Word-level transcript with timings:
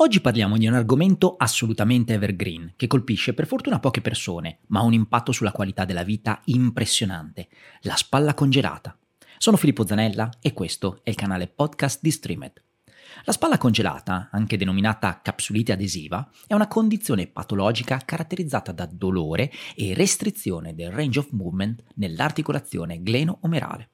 Oggi 0.00 0.20
parliamo 0.20 0.56
di 0.56 0.68
un 0.68 0.74
argomento 0.74 1.34
assolutamente 1.36 2.12
evergreen, 2.14 2.74
che 2.76 2.86
colpisce 2.86 3.34
per 3.34 3.48
fortuna 3.48 3.80
poche 3.80 4.00
persone, 4.00 4.60
ma 4.68 4.78
ha 4.78 4.84
un 4.84 4.92
impatto 4.92 5.32
sulla 5.32 5.50
qualità 5.50 5.84
della 5.84 6.04
vita 6.04 6.40
impressionante, 6.44 7.48
la 7.80 7.96
spalla 7.96 8.32
congelata. 8.32 8.96
Sono 9.38 9.56
Filippo 9.56 9.84
Zanella 9.84 10.30
e 10.40 10.52
questo 10.52 11.00
è 11.02 11.10
il 11.10 11.16
canale 11.16 11.48
podcast 11.48 11.98
di 12.00 12.12
Streamed. 12.12 12.62
La 13.24 13.32
spalla 13.32 13.58
congelata, 13.58 14.28
anche 14.30 14.56
denominata 14.56 15.20
capsulite 15.20 15.72
adesiva, 15.72 16.30
è 16.46 16.54
una 16.54 16.68
condizione 16.68 17.26
patologica 17.26 18.00
caratterizzata 18.04 18.70
da 18.70 18.88
dolore 18.88 19.50
e 19.74 19.94
restrizione 19.94 20.76
del 20.76 20.92
range 20.92 21.18
of 21.18 21.30
movement 21.32 21.82
nell'articolazione 21.96 23.02
gleno-omerale. 23.02 23.90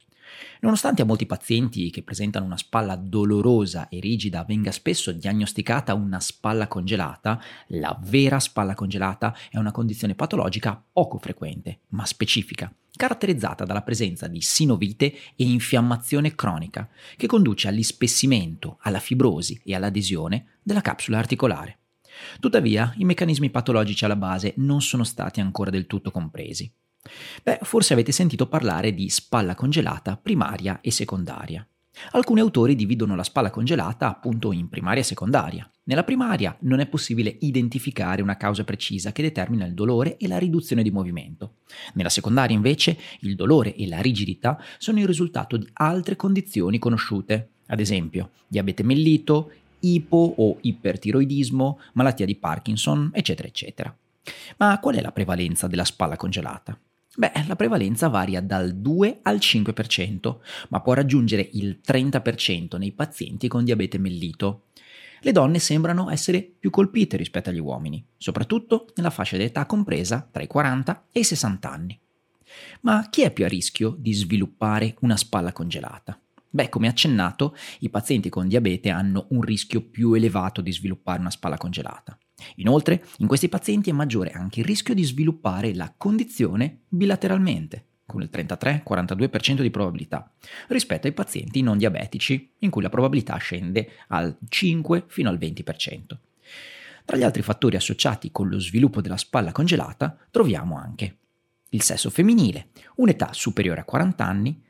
Nonostante 0.60 1.02
a 1.02 1.04
molti 1.04 1.26
pazienti 1.26 1.90
che 1.90 2.02
presentano 2.02 2.46
una 2.46 2.56
spalla 2.56 2.96
dolorosa 2.96 3.88
e 3.88 4.00
rigida 4.00 4.44
venga 4.44 4.72
spesso 4.72 5.12
diagnosticata 5.12 5.94
una 5.94 6.20
spalla 6.20 6.68
congelata, 6.68 7.40
la 7.68 7.98
vera 8.02 8.40
spalla 8.40 8.74
congelata 8.74 9.36
è 9.50 9.58
una 9.58 9.72
condizione 9.72 10.14
patologica 10.14 10.82
poco 10.92 11.18
frequente, 11.18 11.80
ma 11.88 12.06
specifica, 12.06 12.72
caratterizzata 12.96 13.64
dalla 13.64 13.82
presenza 13.82 14.26
di 14.26 14.40
sinovite 14.40 15.12
e 15.36 15.44
infiammazione 15.44 16.34
cronica, 16.34 16.88
che 17.16 17.26
conduce 17.26 17.68
all'ispessimento, 17.68 18.78
alla 18.80 19.00
fibrosi 19.00 19.60
e 19.64 19.74
all'adesione 19.74 20.58
della 20.62 20.80
capsula 20.80 21.18
articolare. 21.18 21.78
Tuttavia, 22.38 22.94
i 22.96 23.04
meccanismi 23.04 23.50
patologici 23.50 24.04
alla 24.04 24.16
base 24.16 24.54
non 24.58 24.80
sono 24.80 25.04
stati 25.04 25.40
ancora 25.40 25.70
del 25.70 25.86
tutto 25.86 26.10
compresi. 26.10 26.72
Beh, 27.42 27.58
forse 27.62 27.92
avete 27.92 28.12
sentito 28.12 28.46
parlare 28.46 28.94
di 28.94 29.08
spalla 29.08 29.54
congelata 29.54 30.16
primaria 30.16 30.80
e 30.80 30.90
secondaria. 30.90 31.66
Alcuni 32.12 32.40
autori 32.40 32.74
dividono 32.74 33.14
la 33.14 33.22
spalla 33.22 33.50
congelata 33.50 34.08
appunto 34.08 34.52
in 34.52 34.68
primaria 34.68 35.02
e 35.02 35.04
secondaria. 35.04 35.68
Nella 35.84 36.02
primaria 36.02 36.56
non 36.60 36.80
è 36.80 36.86
possibile 36.86 37.36
identificare 37.40 38.22
una 38.22 38.36
causa 38.36 38.64
precisa 38.64 39.12
che 39.12 39.22
determina 39.22 39.66
il 39.66 39.74
dolore 39.74 40.16
e 40.16 40.26
la 40.26 40.38
riduzione 40.38 40.82
di 40.82 40.90
movimento. 40.90 41.56
Nella 41.92 42.08
secondaria 42.08 42.56
invece 42.56 42.98
il 43.20 43.36
dolore 43.36 43.76
e 43.76 43.86
la 43.86 44.00
rigidità 44.00 44.60
sono 44.78 44.98
il 44.98 45.06
risultato 45.06 45.56
di 45.56 45.68
altre 45.74 46.16
condizioni 46.16 46.78
conosciute, 46.78 47.50
ad 47.66 47.80
esempio 47.80 48.30
diabete 48.48 48.82
mellito, 48.82 49.52
ipo 49.80 50.34
o 50.36 50.58
ipertiroidismo, 50.60 51.78
malattia 51.92 52.26
di 52.26 52.34
Parkinson, 52.34 53.10
eccetera, 53.12 53.46
eccetera. 53.46 53.94
Ma 54.56 54.78
qual 54.80 54.96
è 54.96 55.00
la 55.00 55.12
prevalenza 55.12 55.66
della 55.66 55.84
spalla 55.84 56.16
congelata? 56.16 56.78
Beh, 57.16 57.30
la 57.46 57.54
prevalenza 57.54 58.08
varia 58.08 58.40
dal 58.40 58.74
2 58.74 59.20
al 59.22 59.36
5%, 59.36 60.38
ma 60.70 60.80
può 60.80 60.94
raggiungere 60.94 61.48
il 61.52 61.80
30% 61.86 62.76
nei 62.76 62.90
pazienti 62.90 63.46
con 63.46 63.64
diabete 63.64 63.98
mellito. 63.98 64.64
Le 65.20 65.32
donne 65.32 65.60
sembrano 65.60 66.10
essere 66.10 66.42
più 66.42 66.70
colpite 66.70 67.16
rispetto 67.16 67.50
agli 67.50 67.60
uomini, 67.60 68.04
soprattutto 68.16 68.86
nella 68.96 69.10
fascia 69.10 69.36
d'età 69.36 69.64
compresa 69.64 70.28
tra 70.30 70.42
i 70.42 70.48
40 70.48 71.06
e 71.12 71.20
i 71.20 71.24
60 71.24 71.70
anni. 71.70 71.98
Ma 72.80 73.06
chi 73.08 73.22
è 73.22 73.32
più 73.32 73.44
a 73.44 73.48
rischio 73.48 73.94
di 73.96 74.12
sviluppare 74.12 74.96
una 75.00 75.16
spalla 75.16 75.52
congelata? 75.52 76.18
Beh, 76.50 76.68
come 76.68 76.88
accennato, 76.88 77.56
i 77.80 77.90
pazienti 77.90 78.28
con 78.28 78.48
diabete 78.48 78.90
hanno 78.90 79.26
un 79.30 79.40
rischio 79.40 79.82
più 79.82 80.14
elevato 80.14 80.60
di 80.60 80.72
sviluppare 80.72 81.20
una 81.20 81.30
spalla 81.30 81.56
congelata. 81.56 82.18
Inoltre, 82.56 83.04
in 83.18 83.26
questi 83.26 83.48
pazienti 83.48 83.90
è 83.90 83.92
maggiore 83.92 84.30
anche 84.30 84.60
il 84.60 84.66
rischio 84.66 84.94
di 84.94 85.04
sviluppare 85.04 85.74
la 85.74 85.92
condizione 85.96 86.82
bilateralmente, 86.88 87.86
con 88.06 88.22
il 88.22 88.30
33-42% 88.32 89.60
di 89.60 89.70
probabilità, 89.70 90.30
rispetto 90.68 91.06
ai 91.06 91.12
pazienti 91.12 91.62
non 91.62 91.78
diabetici, 91.78 92.52
in 92.58 92.70
cui 92.70 92.82
la 92.82 92.90
probabilità 92.90 93.36
scende 93.36 93.90
al 94.08 94.36
5 94.48 95.04
fino 95.06 95.28
al 95.28 95.38
20%. 95.38 96.16
Tra 97.04 97.16
gli 97.16 97.22
altri 97.22 97.42
fattori 97.42 97.76
associati 97.76 98.30
con 98.30 98.48
lo 98.48 98.58
sviluppo 98.58 99.00
della 99.00 99.18
spalla 99.18 99.52
congelata 99.52 100.16
troviamo 100.30 100.78
anche 100.78 101.18
il 101.70 101.82
sesso 101.82 102.08
femminile, 102.08 102.68
un'età 102.96 103.32
superiore 103.32 103.80
a 103.80 103.84
40 103.84 104.24
anni, 104.24 104.62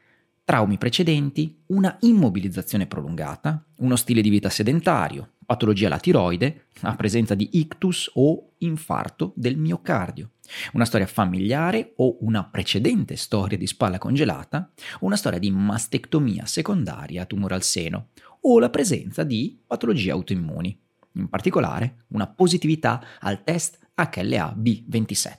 traumi 0.43 0.79
precedenti, 0.79 1.63
una 1.67 1.97
immobilizzazione 2.01 2.87
prolungata, 2.87 3.65
uno 3.77 3.97
stile 3.97 4.21
di 4.21 4.31
vita 4.31 4.49
sedentario, 4.49 5.34
patologia 5.45 5.87
alla 5.87 5.99
tiroide, 5.99 6.67
la 6.81 6.95
presenza 6.95 7.35
di 7.35 7.51
ictus 7.53 8.11
o 8.15 8.53
infarto 8.59 9.33
del 9.37 9.57
miocardio, 9.57 10.31
una 10.73 10.85
storia 10.85 11.07
familiare 11.07 11.93
o 11.97 12.19
una 12.21 12.45
precedente 12.45 13.17
storia 13.17 13.59
di 13.59 13.67
spalla 13.67 13.99
congelata, 13.99 14.71
una 15.01 15.17
storia 15.17 15.39
di 15.39 15.51
mastectomia 15.51 16.47
secondaria 16.47 17.27
tumore 17.27 17.55
al 17.55 17.63
seno 17.63 18.09
o 18.43 18.59
la 18.59 18.71
presenza 18.71 19.23
di 19.23 19.63
patologie 19.67 20.11
autoimmuni, 20.11 20.79
in 21.13 21.29
particolare 21.29 22.05
una 22.09 22.27
positività 22.27 23.03
al 23.21 23.43
test 23.45 23.79
HLA-B27. 23.95 25.37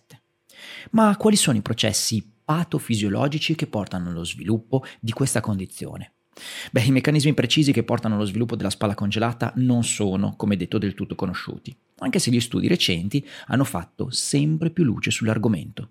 Ma 0.92 1.16
quali 1.18 1.36
sono 1.36 1.58
i 1.58 1.62
processi 1.62 2.34
patofisiologici 2.46 3.56
che 3.56 3.68
portano 3.68 4.10
allo 4.10 4.24
sviluppo 4.24 4.84
di 5.00 5.12
questa 5.12 5.42
condizione? 5.42 6.15
Beh, 6.72 6.84
i 6.84 6.92
meccanismi 6.92 7.34
precisi 7.34 7.72
che 7.72 7.84
portano 7.84 8.16
allo 8.16 8.26
sviluppo 8.26 8.56
della 8.56 8.70
spalla 8.70 8.94
congelata 8.94 9.54
non 9.56 9.84
sono, 9.84 10.36
come 10.36 10.58
detto, 10.58 10.78
del 10.78 10.94
tutto 10.94 11.16
conosciuti, 11.16 11.76
anche 12.00 12.20
se 12.20 12.32
gli 12.32 12.40
studi 12.40 12.68
recenti 12.68 13.26
hanno 13.48 13.64
fatto 13.64 14.10
sempre 14.10 14.70
più 14.70 14.84
luce 14.84 15.12
sull'argomento. 15.12 15.90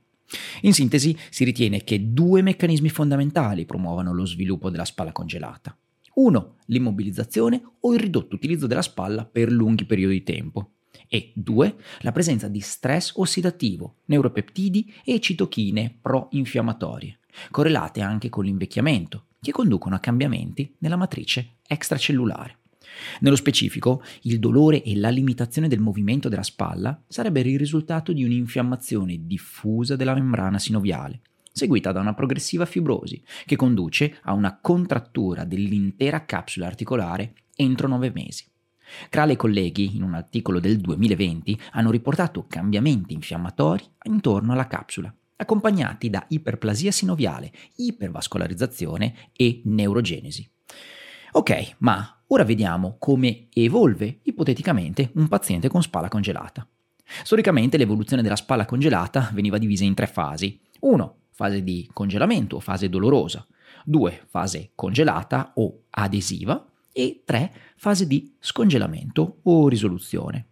In 0.62 0.74
sintesi, 0.74 1.16
si 1.30 1.44
ritiene 1.44 1.84
che 1.84 2.12
due 2.12 2.42
meccanismi 2.42 2.88
fondamentali 2.88 3.64
promuovano 3.64 4.12
lo 4.12 4.26
sviluppo 4.26 4.70
della 4.70 4.84
spalla 4.84 5.12
congelata. 5.12 5.76
Uno, 6.14 6.56
l'immobilizzazione 6.66 7.62
o 7.80 7.92
il 7.92 8.00
ridotto 8.00 8.36
utilizzo 8.36 8.66
della 8.66 8.82
spalla 8.82 9.24
per 9.24 9.50
lunghi 9.50 9.84
periodi 9.84 10.14
di 10.14 10.22
tempo. 10.22 10.70
E 11.08 11.32
due, 11.34 11.76
la 12.00 12.12
presenza 12.12 12.48
di 12.48 12.60
stress 12.60 13.12
ossidativo, 13.16 13.96
neuropeptidi 14.06 14.92
e 15.04 15.20
citochine 15.20 15.96
pro-infiammatorie, 16.00 17.18
correlate 17.50 18.00
anche 18.00 18.28
con 18.28 18.44
l'invecchiamento, 18.44 19.26
che 19.44 19.52
conducono 19.52 19.94
a 19.94 20.00
cambiamenti 20.00 20.74
nella 20.78 20.96
matrice 20.96 21.56
extracellulare. 21.66 22.58
Nello 23.20 23.36
specifico, 23.36 24.02
il 24.22 24.38
dolore 24.38 24.82
e 24.82 24.96
la 24.96 25.10
limitazione 25.10 25.68
del 25.68 25.80
movimento 25.80 26.28
della 26.28 26.42
spalla 26.42 27.00
sarebbero 27.06 27.48
il 27.48 27.58
risultato 27.58 28.12
di 28.12 28.24
un'infiammazione 28.24 29.26
diffusa 29.26 29.96
della 29.96 30.14
membrana 30.14 30.58
sinoviale, 30.58 31.20
seguita 31.52 31.92
da 31.92 32.00
una 32.00 32.14
progressiva 32.14 32.64
fibrosi, 32.64 33.22
che 33.44 33.56
conduce 33.56 34.18
a 34.22 34.32
una 34.32 34.58
contrattura 34.60 35.44
dell'intera 35.44 36.24
capsula 36.24 36.66
articolare 36.66 37.34
entro 37.54 37.88
nove 37.88 38.10
mesi. 38.14 38.46
Crale 39.08 39.32
e 39.32 39.36
colleghi, 39.36 39.96
in 39.96 40.02
un 40.02 40.14
articolo 40.14 40.60
del 40.60 40.78
2020, 40.78 41.58
hanno 41.72 41.90
riportato 41.90 42.46
cambiamenti 42.48 43.14
infiammatori 43.14 43.84
intorno 44.04 44.52
alla 44.52 44.66
capsula, 44.66 45.14
accompagnati 45.36 46.10
da 46.10 46.24
iperplasia 46.28 46.90
sinoviale, 46.90 47.52
ipervascolarizzazione 47.76 49.30
e 49.32 49.62
neurogenesi. 49.64 50.48
Ok, 51.32 51.76
ma 51.78 52.22
ora 52.28 52.44
vediamo 52.44 52.96
come 52.98 53.48
evolve 53.52 54.20
ipoteticamente 54.22 55.10
un 55.14 55.28
paziente 55.28 55.68
con 55.68 55.82
spalla 55.82 56.08
congelata. 56.08 56.66
Storicamente 57.22 57.76
l'evoluzione 57.76 58.22
della 58.22 58.36
spalla 58.36 58.64
congelata 58.64 59.30
veniva 59.34 59.58
divisa 59.58 59.84
in 59.84 59.94
tre 59.94 60.06
fasi. 60.06 60.60
1. 60.80 61.16
Fase 61.30 61.62
di 61.62 61.88
congelamento 61.92 62.56
o 62.56 62.60
fase 62.60 62.88
dolorosa. 62.88 63.46
2. 63.84 64.26
Fase 64.28 64.70
congelata 64.74 65.52
o 65.56 65.84
adesiva. 65.90 66.64
E 66.92 67.22
3. 67.24 67.52
Fase 67.76 68.06
di 68.06 68.34
scongelamento 68.38 69.40
o 69.42 69.68
risoluzione. 69.68 70.46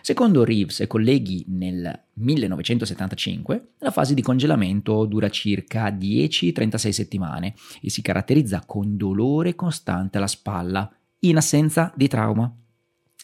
Secondo 0.00 0.44
Reeves 0.44 0.80
e 0.80 0.86
colleghi 0.86 1.44
nel 1.48 2.04
1975, 2.14 3.68
la 3.78 3.90
fase 3.90 4.14
di 4.14 4.22
congelamento 4.22 5.04
dura 5.06 5.28
circa 5.28 5.88
10-36 5.88 6.88
settimane 6.90 7.54
e 7.80 7.90
si 7.90 8.02
caratterizza 8.02 8.64
con 8.66 8.96
dolore 8.96 9.54
costante 9.54 10.18
alla 10.18 10.26
spalla, 10.26 10.90
in 11.20 11.36
assenza 11.36 11.92
di 11.94 12.08
trauma. 12.08 12.52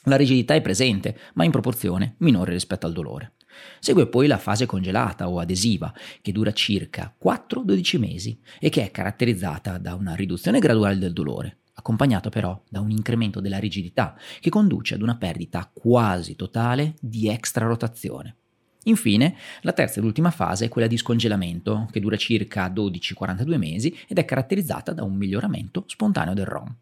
La 0.05 0.17
rigidità 0.17 0.55
è 0.55 0.61
presente, 0.61 1.19
ma 1.35 1.44
in 1.44 1.50
proporzione 1.50 2.15
minore 2.19 2.53
rispetto 2.53 2.87
al 2.87 2.93
dolore. 2.93 3.33
Segue 3.81 4.06
poi 4.06 4.27
la 4.27 4.38
fase 4.38 4.67
congelata 4.67 5.29
o 5.29 5.41
adesiva, 5.41 5.93
che 6.23 6.33
dura 6.33 6.53
circa 6.53 7.15
4-12 7.23 7.99
mesi 7.99 8.41
e 8.61 8.69
che 8.69 8.85
è 8.85 8.91
caratterizzata 8.91 9.79
da 9.79 9.94
una 9.94 10.15
riduzione 10.15 10.61
graduale 10.61 10.99
del 10.99 11.12
dolore, 11.12 11.59
accompagnato 11.79 12.29
però 12.29 12.61
da 12.69 12.81
un 12.81 12.91
incremento 12.91 13.41
della 13.41 13.59
rigidità 13.59 14.17
che 14.41 14.51
conduce 14.51 14.95
ad 14.95 15.03
una 15.03 15.17
perdita 15.17 15.71
quasi 15.73 16.35
totale 16.35 16.95
di 17.01 17.29
extrarotazione. 17.29 18.37
Infine, 18.85 19.37
la 19.63 19.73
terza 19.73 19.99
ed 19.99 20.05
ultima 20.05 20.31
fase 20.31 20.65
è 20.65 20.69
quella 20.69 20.89
di 20.89 20.97
scongelamento, 20.97 21.89
che 21.91 22.01
dura 22.01 22.17
circa 22.17 22.69
12-42 22.69 23.57
mesi 23.57 23.97
ed 24.09 24.19
è 24.19 24.25
caratterizzata 24.25 24.93
da 24.93 25.05
un 25.05 25.15
miglioramento 25.15 25.85
spontaneo 25.87 26.35
del 26.35 26.47
ROM. 26.47 26.75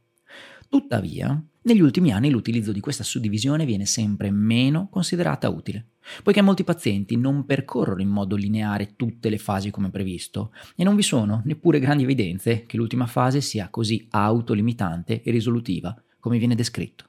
Tuttavia, 0.68 1.40
negli 1.62 1.80
ultimi 1.80 2.12
anni 2.12 2.30
l'utilizzo 2.30 2.72
di 2.72 2.80
questa 2.80 3.02
suddivisione 3.02 3.64
viene 3.64 3.86
sempre 3.86 4.30
meno 4.30 4.88
considerata 4.88 5.48
utile, 5.48 5.88
poiché 6.22 6.42
molti 6.42 6.64
pazienti 6.64 7.16
non 7.16 7.44
percorrono 7.44 8.00
in 8.00 8.08
modo 8.08 8.36
lineare 8.36 8.94
tutte 8.96 9.28
le 9.28 9.38
fasi 9.38 9.70
come 9.70 9.90
previsto 9.90 10.52
e 10.74 10.84
non 10.84 10.96
vi 10.96 11.02
sono 11.02 11.42
neppure 11.44 11.80
grandi 11.80 12.04
evidenze 12.04 12.64
che 12.66 12.76
l'ultima 12.76 13.06
fase 13.06 13.40
sia 13.40 13.68
così 13.68 14.06
autolimitante 14.10 15.22
e 15.22 15.30
risolutiva 15.30 15.94
come 16.18 16.38
viene 16.38 16.54
descritto. 16.54 17.04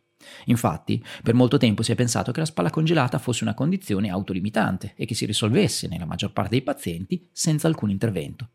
Infatti, 0.46 1.04
per 1.24 1.34
molto 1.34 1.58
tempo 1.58 1.84
si 1.84 1.92
è 1.92 1.96
pensato 1.96 2.32
che 2.32 2.40
la 2.40 2.46
spalla 2.46 2.70
congelata 2.70 3.18
fosse 3.20 3.44
una 3.44 3.54
condizione 3.54 4.10
autolimitante 4.10 4.94
e 4.96 5.06
che 5.06 5.16
si 5.16 5.26
risolvesse 5.26 5.88
nella 5.88 6.06
maggior 6.06 6.34
parte 6.34 6.52
dei 6.52 6.62
pazienti 6.62 7.28
senza 7.32 7.68
alcun 7.68 7.90
intervento. 7.90 8.50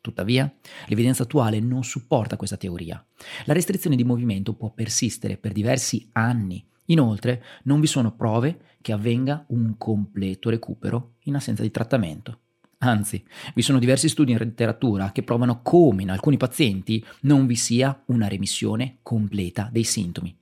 Tuttavia, 0.00 0.52
l'evidenza 0.86 1.24
attuale 1.24 1.58
non 1.58 1.82
supporta 1.82 2.36
questa 2.36 2.56
teoria. 2.56 3.04
La 3.44 3.52
restrizione 3.52 3.96
di 3.96 4.04
movimento 4.04 4.54
può 4.54 4.70
persistere 4.70 5.36
per 5.36 5.52
diversi 5.52 6.08
anni. 6.12 6.64
Inoltre, 6.86 7.42
non 7.64 7.80
vi 7.80 7.86
sono 7.86 8.12
prove 8.12 8.60
che 8.80 8.92
avvenga 8.92 9.44
un 9.48 9.76
completo 9.76 10.50
recupero 10.50 11.14
in 11.24 11.34
assenza 11.34 11.62
di 11.62 11.70
trattamento. 11.70 12.40
Anzi, 12.78 13.24
vi 13.54 13.62
sono 13.62 13.78
diversi 13.78 14.08
studi 14.08 14.32
in 14.32 14.38
letteratura 14.38 15.10
che 15.10 15.22
provano 15.22 15.62
come 15.62 16.02
in 16.02 16.10
alcuni 16.10 16.36
pazienti 16.36 17.04
non 17.22 17.46
vi 17.46 17.56
sia 17.56 18.02
una 18.06 18.28
remissione 18.28 18.98
completa 19.02 19.68
dei 19.72 19.84
sintomi. 19.84 20.36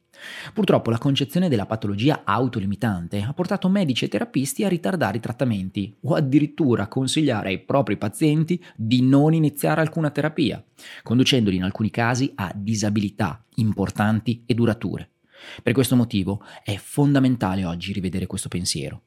Purtroppo 0.52 0.90
la 0.90 0.98
concezione 0.98 1.48
della 1.48 1.66
patologia 1.66 2.22
autolimitante 2.24 3.22
ha 3.22 3.32
portato 3.32 3.68
medici 3.68 4.04
e 4.04 4.08
terapisti 4.08 4.64
a 4.64 4.68
ritardare 4.68 5.18
i 5.18 5.20
trattamenti 5.20 5.96
o 6.02 6.14
addirittura 6.14 6.84
a 6.84 6.88
consigliare 6.88 7.48
ai 7.48 7.58
propri 7.58 7.96
pazienti 7.96 8.62
di 8.76 9.02
non 9.02 9.34
iniziare 9.34 9.80
alcuna 9.80 10.10
terapia, 10.10 10.62
conducendoli 11.02 11.56
in 11.56 11.64
alcuni 11.64 11.90
casi 11.90 12.30
a 12.34 12.52
disabilità 12.54 13.44
importanti 13.56 14.42
e 14.46 14.54
durature. 14.54 15.13
Per 15.62 15.72
questo 15.72 15.96
motivo 15.96 16.42
è 16.62 16.76
fondamentale 16.76 17.64
oggi 17.64 17.92
rivedere 17.92 18.26
questo 18.26 18.48
pensiero. 18.48 19.02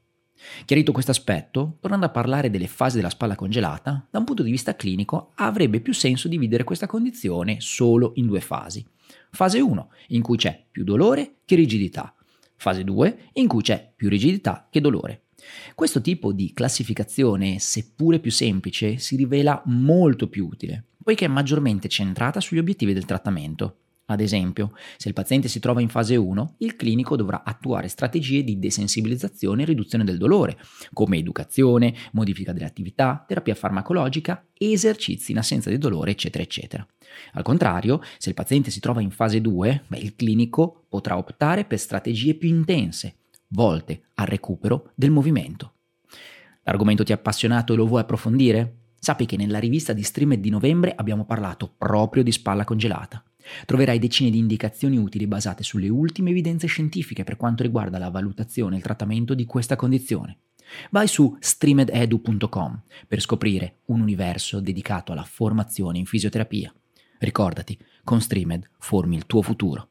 Chiarito 0.65 0.91
questo 0.91 1.11
aspetto, 1.11 1.77
tornando 1.79 2.05
a 2.05 2.09
parlare 2.09 2.49
delle 2.49 2.67
fasi 2.67 2.97
della 2.97 3.09
spalla 3.09 3.35
congelata, 3.35 4.07
da 4.09 4.19
un 4.19 4.25
punto 4.25 4.43
di 4.43 4.51
vista 4.51 4.75
clinico 4.75 5.31
avrebbe 5.35 5.81
più 5.81 5.93
senso 5.93 6.27
dividere 6.27 6.63
questa 6.63 6.87
condizione 6.87 7.57
solo 7.59 8.11
in 8.15 8.27
due 8.27 8.41
fasi. 8.41 8.85
Fase 9.31 9.59
1, 9.59 9.89
in 10.09 10.21
cui 10.21 10.37
c'è 10.37 10.65
più 10.69 10.83
dolore 10.83 11.37
che 11.45 11.55
rigidità. 11.55 12.13
Fase 12.55 12.83
2, 12.83 13.29
in 13.33 13.47
cui 13.47 13.61
c'è 13.61 13.93
più 13.95 14.09
rigidità 14.09 14.67
che 14.69 14.81
dolore. 14.81 15.23
Questo 15.75 16.01
tipo 16.01 16.33
di 16.33 16.51
classificazione, 16.53 17.59
seppure 17.59 18.19
più 18.19 18.31
semplice, 18.31 18.97
si 18.97 19.15
rivela 19.15 19.61
molto 19.65 20.27
più 20.27 20.47
utile, 20.47 20.85
poiché 21.03 21.25
è 21.25 21.29
maggiormente 21.29 21.87
centrata 21.87 22.39
sugli 22.39 22.59
obiettivi 22.59 22.93
del 22.93 23.05
trattamento. 23.05 23.77
Ad 24.09 24.21
esempio, 24.21 24.71
se 24.95 25.09
il 25.09 25.13
paziente 25.13 25.49
si 25.49 25.59
trova 25.59 25.81
in 25.81 25.89
fase 25.89 26.15
1, 26.15 26.55
il 26.59 26.77
clinico 26.77 27.17
dovrà 27.17 27.43
attuare 27.43 27.89
strategie 27.89 28.41
di 28.41 28.57
desensibilizzazione 28.57 29.63
e 29.63 29.65
riduzione 29.65 30.05
del 30.05 30.17
dolore, 30.17 30.57
come 30.93 31.17
educazione, 31.17 31.93
modifica 32.13 32.53
delle 32.53 32.65
attività, 32.65 33.25
terapia 33.27 33.53
farmacologica, 33.53 34.47
esercizi 34.53 35.33
in 35.33 35.39
assenza 35.39 35.69
di 35.69 35.77
dolore, 35.77 36.11
eccetera, 36.11 36.41
eccetera. 36.41 36.87
Al 37.33 37.43
contrario, 37.43 38.01
se 38.17 38.29
il 38.29 38.35
paziente 38.35 38.71
si 38.71 38.79
trova 38.79 39.01
in 39.01 39.11
fase 39.11 39.41
2, 39.41 39.83
beh, 39.87 39.97
il 39.97 40.15
clinico 40.15 40.85
potrà 40.87 41.17
optare 41.17 41.65
per 41.65 41.77
strategie 41.77 42.35
più 42.35 42.47
intense, 42.47 43.15
volte 43.49 44.03
al 44.15 44.27
recupero 44.27 44.91
del 44.95 45.11
movimento. 45.11 45.73
L'argomento 46.63 47.03
ti 47.03 47.11
ha 47.11 47.15
appassionato 47.15 47.73
e 47.73 47.75
lo 47.75 47.85
vuoi 47.85 48.01
approfondire? 48.01 48.93
Sappi 48.97 49.25
che 49.25 49.35
nella 49.35 49.59
rivista 49.59 49.91
di 49.91 50.01
Streamed 50.01 50.39
di 50.39 50.49
novembre 50.49 50.93
abbiamo 50.95 51.25
parlato 51.25 51.73
proprio 51.77 52.23
di 52.23 52.31
spalla 52.31 52.63
congelata. 52.63 53.21
Troverai 53.65 53.99
decine 53.99 54.29
di 54.29 54.37
indicazioni 54.37 54.97
utili 54.97 55.27
basate 55.27 55.63
sulle 55.63 55.89
ultime 55.89 56.31
evidenze 56.31 56.67
scientifiche 56.67 57.23
per 57.23 57.37
quanto 57.37 57.63
riguarda 57.63 57.97
la 57.97 58.09
valutazione 58.09 58.75
e 58.75 58.77
il 58.77 58.83
trattamento 58.83 59.33
di 59.33 59.45
questa 59.45 59.75
condizione. 59.75 60.39
Vai 60.89 61.07
su 61.07 61.35
streamededu.com 61.39 62.81
per 63.07 63.21
scoprire 63.21 63.77
un 63.85 64.01
universo 64.01 64.59
dedicato 64.59 65.11
alla 65.11 65.23
formazione 65.23 65.97
in 65.97 66.05
fisioterapia. 66.05 66.73
Ricordati, 67.19 67.77
con 68.03 68.21
Streamed 68.21 68.69
formi 68.77 69.15
il 69.15 69.25
tuo 69.25 69.41
futuro. 69.41 69.89